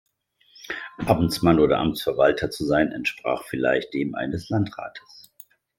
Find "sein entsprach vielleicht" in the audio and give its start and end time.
2.65-3.93